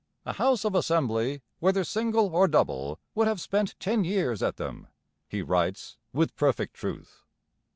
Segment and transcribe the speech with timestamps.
[0.25, 4.87] A House of Assembly, whether single or double, would have spent ten years at them,'
[5.29, 7.21] he writes, with perfect truth.